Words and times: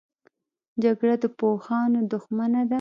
جګړه 0.83 1.15
د 1.23 1.25
پوهانو 1.39 1.99
دښمنه 2.13 2.61
ده 2.67 2.69